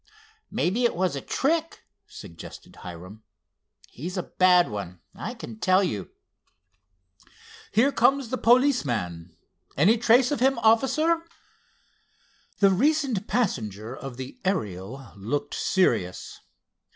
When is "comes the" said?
7.91-8.39